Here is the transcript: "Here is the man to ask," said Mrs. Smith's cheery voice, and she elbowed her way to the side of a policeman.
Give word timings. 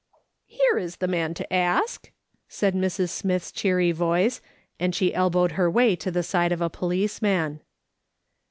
"Here 0.47 0.79
is 0.79 0.95
the 0.95 1.07
man 1.07 1.35
to 1.35 1.53
ask," 1.53 2.09
said 2.49 2.73
Mrs. 2.73 3.09
Smith's 3.09 3.51
cheery 3.51 3.91
voice, 3.91 4.41
and 4.79 4.95
she 4.95 5.13
elbowed 5.13 5.51
her 5.51 5.69
way 5.69 5.95
to 5.97 6.09
the 6.09 6.23
side 6.23 6.51
of 6.51 6.59
a 6.59 6.71
policeman. 6.71 7.61